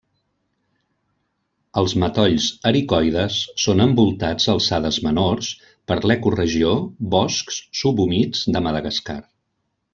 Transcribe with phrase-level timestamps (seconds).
[1.81, 5.53] Els matolls ericoides són envoltats a alçades menors
[5.91, 6.75] per l'ecoregió
[7.17, 9.23] Boscs subhumits de Madagascar.